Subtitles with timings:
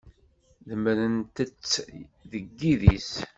[0.67, 1.71] Demmrent-tt
[2.29, 3.11] deg yidis.